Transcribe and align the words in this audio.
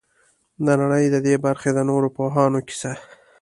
د 0.65 0.67
نړۍ 0.81 1.05
د 1.13 1.17
دې 1.25 1.35
برخې 1.45 1.69
د 1.73 1.79
نورو 1.89 2.07
پوهانو 2.15 2.59
کیسه. 2.67 2.91